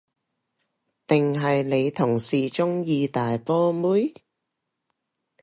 [1.05, 4.15] 定係你同事鍾意大波妹？